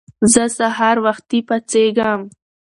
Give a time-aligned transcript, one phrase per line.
[0.31, 2.21] زه سهار وختی پاڅیږم